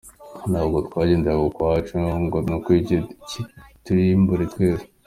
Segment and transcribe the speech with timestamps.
[0.51, 3.01] Nabwo twagendaga ukwacu ngo n’ikitwica
[3.67, 4.85] kiturimbure twese.